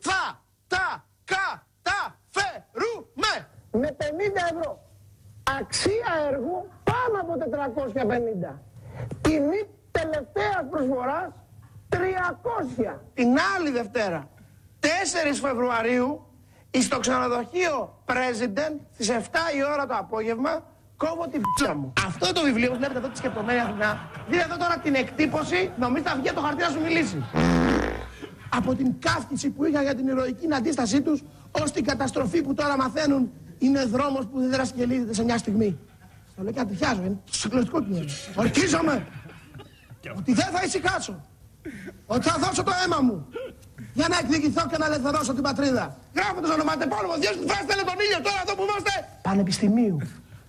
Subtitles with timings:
[0.00, 3.32] θα τα καταφέρουμε.
[3.72, 4.02] Με 50
[4.52, 4.88] ευρώ.
[5.60, 8.60] Αξία έργου πάνω από 450.
[9.20, 11.30] Τιμή τελευταίας προσφοράς
[11.88, 12.98] 300.
[13.14, 14.28] Την άλλη Δευτέρα,
[14.80, 14.86] 4
[15.40, 16.26] Φεβρουαρίου,
[16.80, 19.12] στο ξενοδοχείο President, στις 7
[19.56, 20.62] η ώρα το απόγευμα,
[20.96, 21.92] κόβω τη φύλλα μου.
[22.06, 26.04] Αυτό το βιβλίο που βλέπετε εδώ τη σκεπτομένη Αθηνά, δείτε εδώ τώρα την εκτύπωση, νομίζω
[26.04, 27.24] θα βγει το χαρτί να σου μιλήσει.
[28.50, 32.76] Από την κάφτιση που είχα για την ηρωική αντίστασή τους, ως την καταστροφή που τώρα
[32.76, 35.78] μαθαίνουν, είναι δρόμος που δεν δρασκελίζεται σε μια στιγμή.
[36.32, 38.04] Στο λέω και ατυχιάζω, είναι το συγκλονιστικό κείμενο.
[38.34, 39.06] Ορκίζομαι
[40.16, 41.24] ότι δεν θα ησυχάσω.
[42.06, 43.26] Ότι θα δώσω το αίμα μου
[43.92, 45.96] για να εκδικηθώ και να ελευθερώσω την πατρίδα.
[46.14, 48.90] Γράφοντας ονοματεπώνυμο, Διός μου φάστε τον ήλιο τώρα εδώ που είμαστε.
[49.22, 49.98] Πανεπιστημίου.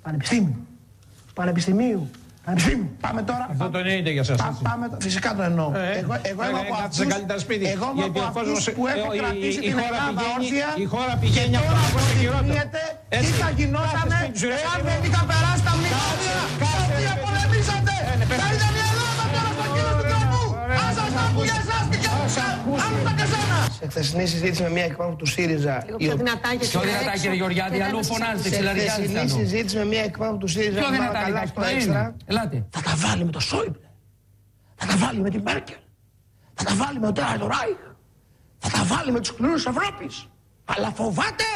[0.01, 0.67] Πανεπιστήμιου.
[1.33, 2.09] Πανεπιστημίου.
[2.45, 2.89] Πανεπιστήμιου.
[3.05, 3.45] Πάμε τώρα.
[3.53, 4.37] Αυτό το εννοείται για σας.
[4.41, 4.61] Πα- έτσι.
[4.69, 5.67] Πάμε, το- φυσικά το εννοώ.
[5.75, 7.65] Ε, εγώ, εγώ ε, είμαι ε, από κάτσε σε αυτούς, καλύτερα σπίτι.
[7.75, 9.87] εγώ είμαι Γιατί από ο κόσμος, αυτούς που ε, έχω η- κρατήσει η την χώρα
[9.89, 12.39] Ελλάδα πηγαίνει- όρθια η χώρα πηγαίνει και από το τώρα κακό στο χειρότερο.
[12.39, 12.81] αποδεικνύεται
[13.11, 13.31] τι Έτσι.
[13.41, 15.07] θα γινότανε Κάτσε σπίτι σου, ρε, εάν παιδί δεν μου.
[15.09, 17.23] είχαν περάσει τα μνημόνια κάτσε, τα οποία ρε, παιδί μου.
[17.25, 17.93] πολεμήσατε.
[18.09, 18.37] Ε, ναι, πες.
[18.41, 20.41] Θα ήταν η Ελλάδα τώρα στο κύριο του τρόπου.
[20.63, 21.23] Ωραία, Αν σας θα
[22.39, 22.85] άκουγε ακούσει.
[22.85, 23.09] εσάς και Θα ακούσει.
[23.09, 23.57] άκουσα και εσένα.
[23.79, 26.81] Σε χθεσινή συζήτηση με μια εκπρόσωπο του ΣΥΡΙΖΑ Λίγο η πιο οποία- δυνατά γιατί Πιο
[26.81, 28.49] είναι δυνατά έξω κύριε Γεωργιάδη, και δεν αλλού σας φωνάζετε, ακούσει.
[28.49, 29.29] σε ξυλαριάζετε χθεσινή αλλού.
[29.39, 32.15] συζήτηση με μια εκπρόσωπο του ΣΥΡΙΖΑ Πιο που δυνατά καλά λιγάκι, στο το έξτρα είναι.
[32.31, 32.57] Ελάτε.
[32.75, 33.87] θα τα βάλει με το Σόιμπλε.
[34.79, 35.81] Θα τα βάλει με την Μέρκελ.
[36.57, 37.79] Θα τα βάλει με τον Τέραντο Ράιχ.
[38.63, 40.13] Θα τα βάλει με τους σκληρούς Ευρώπης.
[40.65, 41.49] Αλλά φοβάται.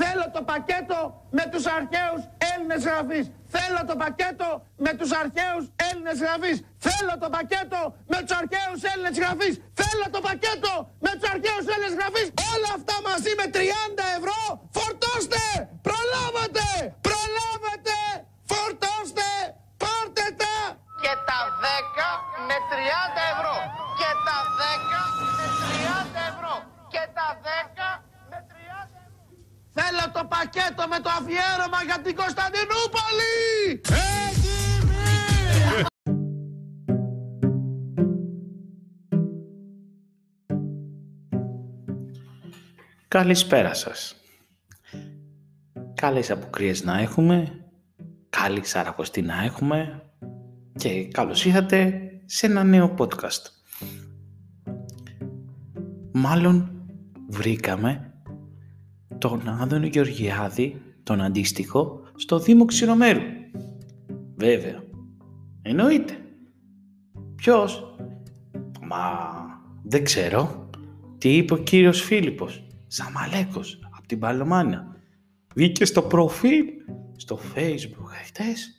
[0.00, 0.98] Θέλω το πακέτο
[1.30, 2.22] με τους αρχαίους
[2.54, 3.26] Έλληνες γραφείς.
[3.54, 4.48] Θέλω το πακέτο
[4.84, 6.56] με τους αρχαίους Έλληνες γραφείς.
[6.86, 7.80] Θέλω το πακέτο
[8.12, 9.54] με τους αρχαίους Έλληνες γραφείς.
[9.80, 10.72] Θέλω το πακέτο
[11.04, 12.26] με τους αρχαίους Έλληνες γραφείς.
[12.52, 14.40] Όλα αυτά μαζί με 30 ευρώ
[14.76, 15.42] φορτώστε.
[15.86, 16.66] Προλάβατε.
[17.08, 17.98] Προλάβατε.
[18.50, 19.28] Φορτώστε.
[19.82, 20.54] Πάρτε τα.
[21.02, 22.08] Και τα 10
[22.48, 23.56] με 30 ευρώ.
[24.00, 25.00] Και τα 10
[25.36, 26.54] με 30 ευρώ.
[26.92, 28.03] Και τα 10 με 30 ευρώ.
[29.76, 33.80] Θέλω το πακέτο με το αφιέρωμα για την Κωνσταντινούπολη!
[34.26, 35.04] Έτοιμοι!
[43.08, 44.16] Καλησπέρα σας.
[45.94, 47.64] Καλές αποκρίες να έχουμε,
[48.30, 50.02] καλή σαρακοστή να έχουμε
[50.76, 53.42] και καλώς ήρθατε σε ένα νέο podcast.
[56.12, 56.86] Μάλλον
[57.28, 58.13] βρήκαμε
[59.28, 63.20] τον Άδωνη Γεωργιάδη, τον αντίστοιχο, στο Δήμο Ξηρομέρου.
[64.36, 64.84] Βέβαια.
[65.62, 66.12] Εννοείται.
[67.34, 67.96] Ποιος;
[68.80, 68.98] Μα
[69.82, 70.68] δεν ξέρω.
[71.18, 74.96] Τι είπε ο κύριος Φίλιππος, Σαμαλέκος, από την Παλωμάνα.
[75.54, 76.64] Βγήκε στο προφίλ,
[77.16, 78.78] στο facebook χτες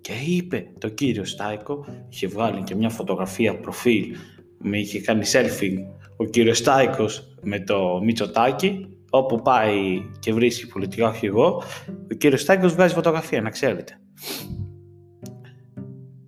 [0.00, 4.16] και είπε το κύριο Στάικο, είχε βγάλει και μια φωτογραφία προφίλ,
[4.58, 5.76] με είχε κάνει selfie
[6.16, 11.62] ο κύριος Στάικος με το Μητσοτάκι, όπου πάει και βρίσκει πολιτικό αρχηγό,
[12.10, 14.00] ο κύριος Στάικος βγάζει φωτογραφία, να ξέρετε.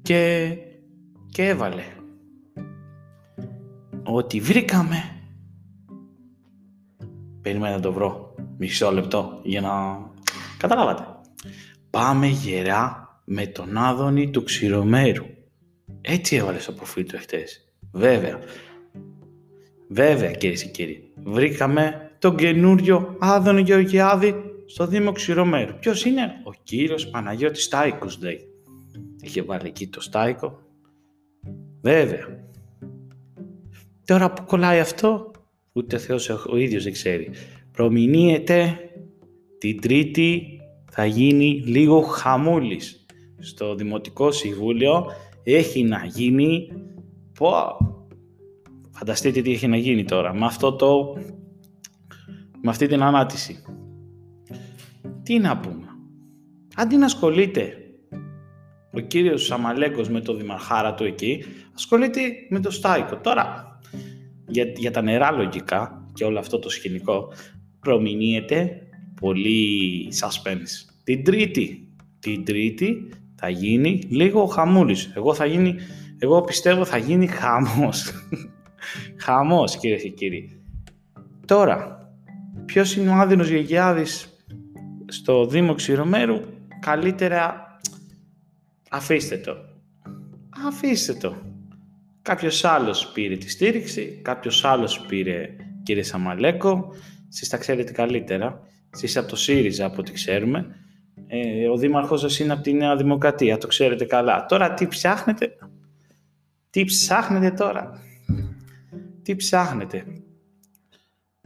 [0.03, 0.53] Και,
[1.31, 1.83] και έβαλε
[4.05, 5.13] ότι βρήκαμε
[7.43, 8.35] Περίμενα να το βρω.
[8.59, 9.71] Μισό λεπτό για να...
[10.59, 11.05] Καταλάβατε.
[11.91, 15.27] Πάμε γερά με τον Άδωνη του Ξηρομέρου.
[16.01, 17.75] Έτσι έβαλε στο προφίλ του εχθές.
[17.93, 18.39] Βέβαια.
[19.89, 21.13] Βέβαια κυρίες και κύριοι.
[21.25, 24.35] Βρήκαμε τον καινούριο Άδωνη Γεωργιάδη
[24.67, 25.75] στο Δήμο Ξηρομέρου.
[25.81, 28.41] Ποιος είναι; Ο κύριος Παναγιώτης Στάικος λέει.
[29.21, 30.59] Είχε βάλει εκεί το Στάικο.
[31.81, 32.47] Βέβαια.
[34.05, 35.31] Τώρα που κολλάει αυτό,
[35.73, 37.31] ούτε ο Θεός ο ίδιος δεν ξέρει.
[37.73, 38.79] Προμηνύεται
[39.59, 43.07] την Τρίτη θα γίνει λίγο χαμούλης.
[43.39, 45.07] Στο Δημοτικό Συμβούλιο
[45.43, 46.69] έχει να γίνει...
[47.39, 47.53] Πω,
[48.91, 50.35] φανταστείτε τι έχει να γίνει τώρα.
[50.35, 51.17] Με αυτό το...
[52.63, 53.63] Με αυτή την ανάτηση.
[55.23, 55.87] Τι να πούμε.
[56.77, 57.77] Αντί να ασχολείται
[58.93, 63.17] ο κύριος Σαμαλέκος με το δημαρχάρα του εκεί, ασχολείται με το Στάικο.
[63.17, 63.79] Τώρα,
[64.47, 67.33] για, για τα νερά λογικά και όλο αυτό το σκηνικό
[67.81, 68.87] προμηνύεται
[69.21, 70.93] πολύ suspense.
[71.05, 71.89] Την τρίτη,
[72.19, 75.13] την τρίτη θα γίνει λίγο χαμούλης.
[75.15, 75.75] Εγώ θα γίνει,
[76.19, 78.13] εγώ πιστεύω θα γίνει χαμός.
[79.25, 80.63] χαμός κύριε και κύριοι.
[81.47, 82.02] Τώρα,
[82.73, 84.29] ποιος είναι ο Άδυνος Γεγιάδης
[85.07, 86.41] στο Δήμο Ξηρομέρου,
[86.81, 87.77] καλύτερα
[88.91, 89.57] αφήστε το.
[90.67, 91.37] Αφήστε το.
[92.23, 96.95] Κάποιος άλλος πήρε τη στήριξη, κάποιος άλλος πήρε κύριε Σαμαλέκο,
[97.29, 98.61] εσείς τα ξέρετε καλύτερα,
[98.95, 100.77] εσείς από το ΣΥΡΙΖΑ από ό,τι ξέρουμε,
[101.27, 104.47] ε, ο δήμαρχός σας είναι από τη Νέα Δημοκρατία, το ξέρετε καλά.
[104.47, 105.57] Τώρα τι ψάχνετε,
[106.71, 108.03] τι ψάχνετε τώρα;
[109.23, 110.05] Τι ψάχνετε;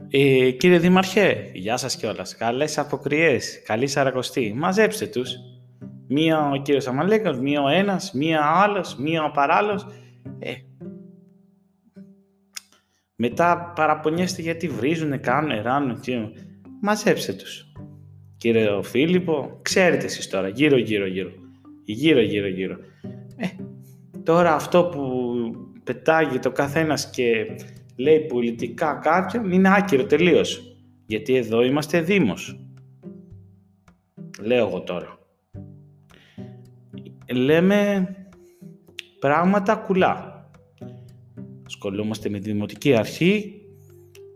[0.09, 2.35] Ε, κύριε Δήμαρχε, γεια σας κιόλας.
[2.35, 3.61] Καλές αποκριές.
[3.65, 4.53] Καλή σαρακοστή.
[4.55, 5.31] Μαζέψτε τους.
[6.07, 9.85] Μία ο κύριος Αμαλέκος, μία ο ένας, μία άλλος, μία ο παράλληλος.
[10.39, 10.51] Ε,
[13.15, 15.99] μετά παραπονιέστε γιατί βρίζουνε, κάνουν, ράνουν.
[15.99, 16.17] Και...
[16.81, 17.71] Μαζέψτε τους.
[18.37, 21.31] Κύριε Φίλιππο, ξέρετε εσείς τώρα, γύρω γύρω γύρω.
[21.85, 22.77] Γύρω γύρω γύρω.
[23.37, 23.47] Ε,
[24.23, 25.01] τώρα αυτό που
[25.83, 27.45] πετάγει το καθένας και
[27.97, 30.77] λέει πολιτικά κάποιον είναι άκυρο τελείως.
[31.05, 32.59] Γιατί εδώ είμαστε δήμος.
[34.41, 35.17] Λέω εγώ τώρα.
[37.33, 38.07] Λέμε
[39.19, 40.41] πράγματα κουλά.
[41.65, 43.61] Ασχολούμαστε με τη Δημοτική Αρχή,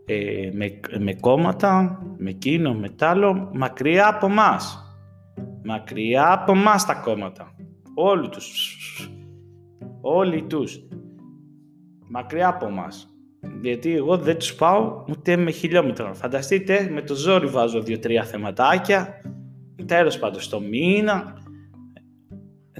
[0.06, 4.78] ε, με, με κόμματα, με κίνο, με τάλο, μακριά από μας.
[5.64, 7.54] Μακριά από μας τα κόμματα.
[7.94, 8.78] Όλοι τους.
[10.00, 10.80] Όλοι τους.
[12.08, 13.11] Μακριά από μας.
[13.62, 16.14] Γιατί εγώ δεν τους πάω ούτε με χιλιόμετρο.
[16.14, 19.20] Φανταστείτε, με το ζόρι βάζω δύο-τρία θεματάκια.
[19.86, 21.40] Τέλος πάντων, στο μήνα.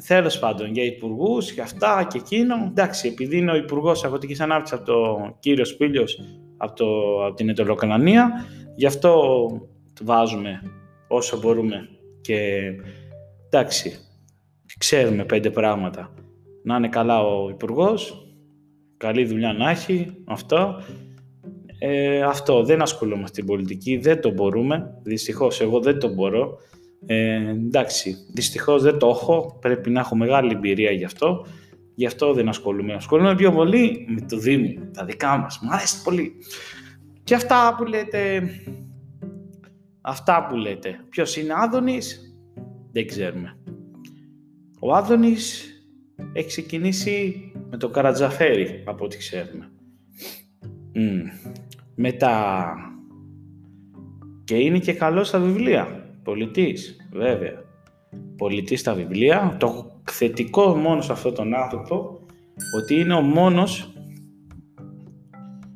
[0.07, 2.55] Τέλος πάντων, για υπουργούς και αυτά και εκείνο.
[2.69, 6.19] Εντάξει, επειδή είναι ο υπουργός Αγροτική Ανάπτυξη από το κύριος Σπίλιος
[6.57, 6.87] από, το,
[7.27, 9.47] από την Ετωλοκανανία, γι' αυτό
[10.03, 10.63] βάζουμε
[11.09, 11.89] όσο μπορούμε.
[12.21, 12.61] Και
[13.47, 13.99] εντάξει,
[14.79, 16.15] ξέρουμε πέντε πράγματα.
[16.65, 18.27] Να είναι καλά ο υπουργός,
[19.03, 20.83] καλή δουλειά να έχει, αυτό.
[21.79, 24.99] Ε, αυτό, δεν ασχολούμαστε στην πολιτική, δεν το μπορούμε.
[25.03, 26.59] Δυστυχώς εγώ δεν το μπορώ.
[27.07, 31.47] Ε, εντάξει, δυστυχώς δεν το έχω, πρέπει να έχω μεγάλη εμπειρία γι' αυτό.
[31.95, 32.95] Γι' αυτό δεν ασχολούμαι.
[32.95, 35.59] Ασχολούμαι πιο πολύ με το Δήμο, τα δικά μας.
[35.63, 36.33] Μου αρέσει πολύ.
[37.25, 38.43] Και αυτά που λέτε,
[40.01, 41.01] αυτά που λέτε.
[41.09, 42.37] Ποιος είναι Άδωνης,
[42.93, 43.57] δεν ξέρουμε.
[44.81, 45.67] Ο Άδωνης
[46.33, 49.71] έχει ξεκινήσει με το Καρατζαφέρι, από ό,τι ξέρουμε.
[51.95, 52.75] Μετά...
[54.45, 56.07] Και είναι και καλός στα βιβλία.
[56.23, 57.65] Πολιτής, βέβαια.
[58.37, 59.57] Πολιτής στα βιβλία.
[59.59, 62.21] Το θετικό μόνο σε αυτόν τον άνθρωπο,
[62.81, 63.93] ότι είναι ο μόνος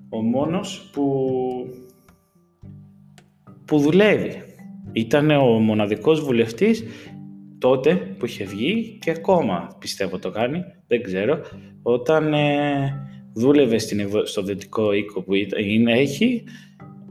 [0.08, 1.26] ο μόνος που,
[3.64, 4.43] που δουλεύει.
[4.93, 6.84] Ήταν ο μοναδικός βουλευτής
[7.58, 11.41] τότε που είχε βγει και ακόμα πιστεύω το κάνει, δεν ξέρω,
[11.82, 16.44] όταν ε, δούλευε στην, στο δυτικό οίκο που είναι, έχει,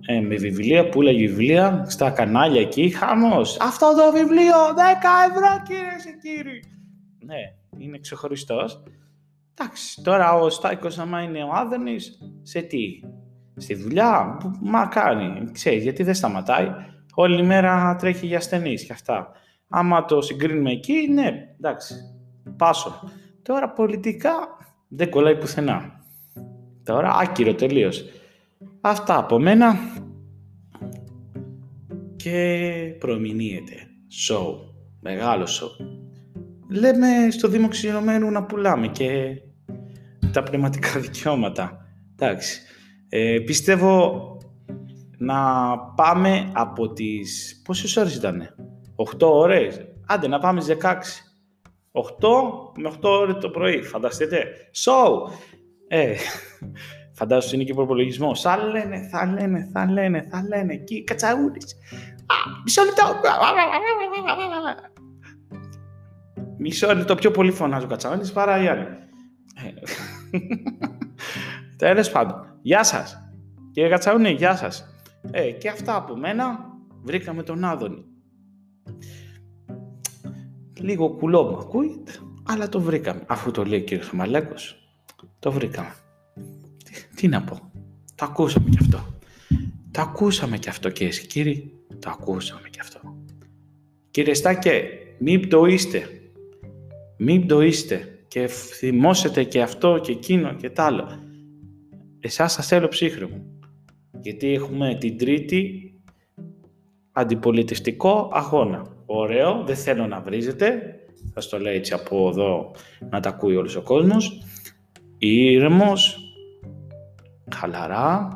[0.06, 3.58] ε, με βιβλία, πουλάγε βιβλία στα κανάλια εκεί, χαμός.
[3.60, 6.64] Αυτό το βιβλίο, 10 ευρώ κύριε και κύριοι.
[7.26, 7.42] Ναι,
[7.86, 8.84] είναι ξεχωριστός.
[9.60, 13.00] Εντάξει, τώρα ο Στάικος άμα είναι ο Άδωνης, σε τι,
[13.56, 16.68] στη δουλειά, μα κάνει, ξέρεις, γιατί δεν σταματάει.
[17.14, 19.32] Όλη μέρα τρέχει για ασθενείς και αυτά.
[19.68, 21.94] Άμα το συγκρίνουμε εκεί, ναι, εντάξει,
[22.58, 23.10] πάσο.
[23.42, 24.34] Τώρα πολιτικά
[24.88, 26.04] δεν κολλάει πουθενά.
[26.84, 28.06] Τώρα άκυρο τελείως.
[28.82, 29.76] Αυτά από μένα
[32.16, 33.74] και προμηνύεται.
[34.30, 34.56] Show.
[35.00, 35.86] Μεγάλο show.
[36.70, 39.42] Λέμε στο Δήμο Ξυνωμένου να πουλάμε και
[40.32, 41.86] τα πνευματικά δικαιώματα.
[42.14, 42.62] Εντάξει.
[43.10, 44.22] Ε, πιστεύω
[45.18, 45.36] να
[45.78, 47.62] πάμε από τις...
[47.66, 48.56] Πόσες ώρες ήτανε;
[48.96, 49.86] 8 ώρες.
[50.08, 51.32] Άντε να πάμε στις 16.
[51.92, 53.82] 8 με 8 ώρες το πρωί.
[53.82, 54.48] Φανταστείτε.
[54.74, 55.30] So,
[55.88, 56.16] ε,
[57.18, 58.36] φαντάζομαι είναι και προπολογισμό.
[58.36, 60.74] Θα λένε, θα λένε, θα λένε, θα λένε.
[60.74, 61.75] Εκεί κατσαούρης.
[62.25, 63.04] Α, μισό λεπτό.
[66.58, 68.88] Μισό λεπτό πιο πολύ φωνάζει ο Κατσαούρης παρά οι άλλοι.
[71.78, 72.60] Τέλος πάντων.
[72.62, 73.30] Γεια σας.
[73.72, 74.96] Κύριε Κατσαούνη, γεια σας.
[75.32, 76.60] Ε, και αυτά από μένα
[77.04, 78.06] βρήκαμε τον Άδωνη.
[80.80, 82.12] Λίγο κουλό μου ακούγεται,
[82.44, 83.24] αλλά το βρήκαμε.
[83.27, 84.89] Αφού το λέει ο κύριος Μαλέκος,
[85.39, 85.94] το βρήκαμε.
[86.84, 87.72] Τι, τι, να πω.
[88.15, 89.06] Το ακούσαμε κι αυτό.
[89.92, 91.74] Το ακούσαμε κι αυτό και εσείς κύριοι.
[92.00, 93.00] Το ακούσαμε κι αυτό.
[94.12, 94.84] Κύριε Στάκε,
[95.20, 96.10] μην είστε.
[97.18, 98.20] Μην είστε.
[98.27, 101.08] Και θυμώσετε και αυτό και εκείνο και τ' άλλο.
[102.20, 103.46] Εσάς σας θέλω ψύχρεμο.
[104.22, 105.85] Γιατί έχουμε την τρίτη
[107.17, 108.86] αντιπολιτευτικό αγώνα.
[109.05, 111.00] Ωραίο, δεν θέλω να βρίζετε.
[111.34, 112.72] Θα στο λέω έτσι από εδώ
[113.10, 114.41] να τα ακούει όλος ο κόσμος.
[115.17, 116.19] Ήρεμος,
[117.55, 118.29] χαλαρά,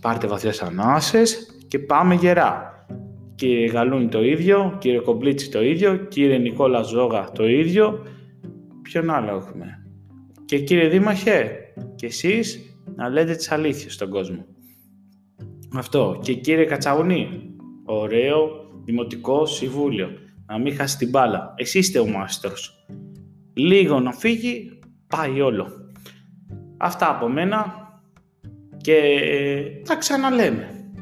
[0.00, 2.70] πάρτε βαθιές ανάσες και πάμε γερά.
[3.34, 8.06] Κύριε Γαλούνι το ίδιο, κύριε Κομπλίτσι το ίδιο, κύριε Νικόλα Ζόγα το ίδιο.
[8.82, 9.86] Ποιον άλλο έχουμε;
[10.44, 11.56] Και κύριε Δήμαρχε,
[11.94, 14.44] και εσείς να λέτε τις αλήθειες στον κόσμο.
[15.76, 16.18] Αυτό.
[16.22, 17.51] Και κύριε Κατσαουνί,
[17.84, 18.48] ωραίο
[18.84, 20.10] δημοτικό συμβούλιο.
[20.46, 21.54] Να μην χάσει την μπάλα.
[21.56, 22.86] Εσύ είστε ο μάστρος.
[23.54, 25.66] Λίγο να φύγει, πάει όλο.
[26.76, 27.80] Αυτά από μένα.
[28.76, 29.00] και
[29.84, 30.92] τα ξαναλέμε.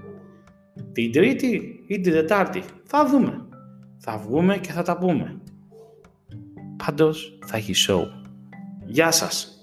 [0.93, 3.45] Την Τρίτη ή την Τετάρτη θα δούμε.
[3.99, 5.41] Θα βγούμε και θα τα πούμε.
[6.85, 8.03] Πάντως θα έχει show.
[8.85, 9.60] Γεια σας!